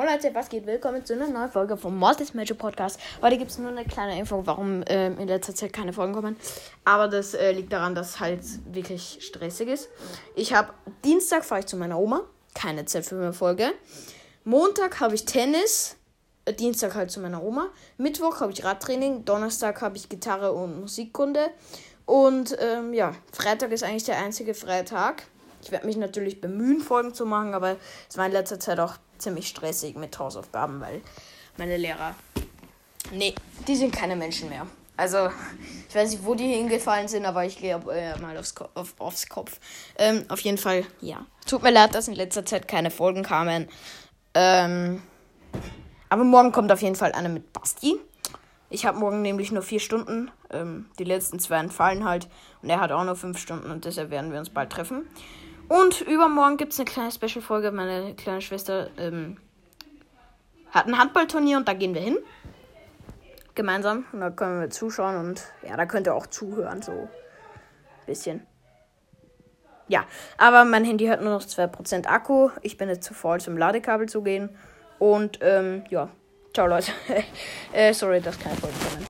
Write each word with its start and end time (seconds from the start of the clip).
Moin 0.00 0.08
Leute, 0.08 0.34
was 0.34 0.48
geht? 0.48 0.64
Willkommen 0.64 1.04
zu 1.04 1.12
einer 1.12 1.28
neuen 1.28 1.50
Folge 1.50 1.76
vom 1.76 1.98
Mortis 1.98 2.32
Magic 2.32 2.56
Podcast. 2.56 2.98
Heute 3.20 3.36
gibt 3.36 3.50
es 3.50 3.58
nur 3.58 3.68
eine 3.68 3.84
kleine 3.84 4.18
Info, 4.18 4.46
warum 4.46 4.82
ähm, 4.86 5.18
in 5.18 5.28
letzter 5.28 5.54
Zeit 5.54 5.74
keine 5.74 5.92
Folgen 5.92 6.14
kommen. 6.14 6.38
Aber 6.86 7.06
das 7.06 7.34
äh, 7.34 7.52
liegt 7.52 7.70
daran, 7.70 7.94
dass 7.94 8.18
halt 8.18 8.40
wirklich 8.74 9.18
stressig 9.20 9.68
ist. 9.68 9.90
Ich 10.34 10.54
habe 10.54 10.72
Dienstag 11.04 11.44
fahre 11.44 11.60
ich 11.60 11.66
zu 11.66 11.76
meiner 11.76 11.98
Oma, 11.98 12.22
keine 12.54 12.86
Zeit 12.86 13.04
für 13.04 13.16
eine 13.16 13.34
Folge. 13.34 13.74
Montag 14.44 15.00
habe 15.00 15.14
ich 15.14 15.26
Tennis, 15.26 15.96
äh, 16.46 16.54
Dienstag 16.54 16.94
halt 16.94 17.10
zu 17.10 17.20
meiner 17.20 17.42
Oma. 17.42 17.66
Mittwoch 17.98 18.40
habe 18.40 18.52
ich 18.52 18.64
Radtraining, 18.64 19.26
Donnerstag 19.26 19.82
habe 19.82 19.98
ich 19.98 20.08
Gitarre 20.08 20.52
und 20.52 20.80
Musikkunde. 20.80 21.50
Und 22.06 22.56
ähm, 22.58 22.94
ja, 22.94 23.14
Freitag 23.32 23.70
ist 23.70 23.82
eigentlich 23.82 24.04
der 24.04 24.16
einzige 24.16 24.54
Freitag. 24.54 25.24
Ich 25.62 25.70
werde 25.70 25.86
mich 25.86 25.96
natürlich 25.96 26.40
bemühen, 26.40 26.80
Folgen 26.80 27.14
zu 27.14 27.26
machen, 27.26 27.54
aber 27.54 27.76
es 28.08 28.16
war 28.16 28.26
in 28.26 28.32
letzter 28.32 28.58
Zeit 28.58 28.80
auch 28.80 28.94
ziemlich 29.18 29.48
stressig 29.48 29.96
mit 29.96 30.18
Hausaufgaben, 30.18 30.80
weil 30.80 31.02
meine 31.56 31.76
Lehrer. 31.76 32.14
Nee, 33.12 33.34
die 33.66 33.76
sind 33.76 33.92
keine 33.92 34.16
Menschen 34.16 34.48
mehr. 34.48 34.66
Also, 34.96 35.30
ich 35.88 35.94
weiß 35.94 36.10
nicht, 36.10 36.24
wo 36.24 36.34
die 36.34 36.48
hingefallen 36.48 37.08
sind, 37.08 37.24
aber 37.24 37.46
ich 37.46 37.58
gehe 37.58 37.80
äh, 37.90 38.18
mal 38.20 38.36
aufs, 38.36 38.54
Ko 38.54 38.68
auf, 38.74 38.94
aufs 38.98 39.28
Kopf. 39.28 39.58
Ähm, 39.96 40.26
auf 40.28 40.40
jeden 40.40 40.58
Fall, 40.58 40.84
ja. 41.00 41.24
Tut 41.46 41.62
mir 41.62 41.70
leid, 41.70 41.94
dass 41.94 42.08
in 42.08 42.14
letzter 42.14 42.44
Zeit 42.44 42.68
keine 42.68 42.90
Folgen 42.90 43.22
kamen. 43.22 43.68
Ähm, 44.34 45.02
aber 46.10 46.24
morgen 46.24 46.52
kommt 46.52 46.70
auf 46.70 46.82
jeden 46.82 46.96
Fall 46.96 47.12
eine 47.12 47.30
mit 47.30 47.50
Basti. 47.52 47.96
Ich 48.68 48.84
habe 48.84 48.98
morgen 48.98 49.22
nämlich 49.22 49.50
nur 49.52 49.62
vier 49.62 49.80
Stunden. 49.80 50.30
Ähm, 50.50 50.86
die 50.98 51.04
letzten 51.04 51.38
zwei 51.38 51.58
entfallen 51.60 52.04
halt. 52.04 52.28
Und 52.62 52.68
er 52.68 52.80
hat 52.80 52.92
auch 52.92 53.04
nur 53.04 53.16
fünf 53.16 53.38
Stunden 53.38 53.70
und 53.70 53.86
deshalb 53.86 54.10
werden 54.10 54.32
wir 54.32 54.38
uns 54.38 54.50
bald 54.50 54.70
treffen. 54.70 55.06
Und 55.70 56.00
übermorgen 56.00 56.56
gibt 56.56 56.72
es 56.72 56.80
eine 56.80 56.90
kleine 56.90 57.12
Special-Folge. 57.12 57.70
Meine 57.70 58.16
kleine 58.16 58.40
Schwester 58.40 58.90
ähm, 58.98 59.36
hat 60.72 60.88
ein 60.88 60.98
Handballturnier 60.98 61.58
und 61.58 61.68
da 61.68 61.74
gehen 61.74 61.94
wir 61.94 62.00
hin. 62.00 62.18
Gemeinsam. 63.54 64.04
Und 64.10 64.18
da 64.18 64.30
können 64.30 64.60
wir 64.60 64.70
zuschauen 64.70 65.16
und 65.16 65.44
ja, 65.62 65.76
da 65.76 65.86
könnt 65.86 66.08
ihr 66.08 66.14
auch 66.16 66.26
zuhören, 66.26 66.82
so 66.82 66.90
ein 66.90 67.08
bisschen. 68.04 68.44
Ja, 69.86 70.06
aber 70.38 70.64
mein 70.64 70.84
Handy 70.84 71.06
hat 71.06 71.22
nur 71.22 71.30
noch 71.30 71.44
2% 71.44 72.04
Akku. 72.08 72.50
Ich 72.62 72.76
bin 72.76 72.88
jetzt 72.88 73.04
zu 73.04 73.14
faul, 73.14 73.40
zum 73.40 73.56
Ladekabel 73.56 74.08
zu 74.08 74.22
gehen. 74.22 74.50
Und 74.98 75.38
ähm, 75.40 75.84
ja, 75.88 76.08
ciao 76.52 76.66
Leute. 76.66 76.90
äh, 77.72 77.94
sorry, 77.94 78.20
dass 78.20 78.36
keine 78.40 78.56
Folge 78.56 78.74
kommen. 78.76 78.90